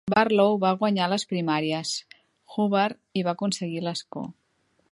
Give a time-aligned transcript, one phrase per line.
[0.11, 1.91] Barlow va guanyar les primàries
[2.55, 4.25] Hubbard i va aconseguir l'escó.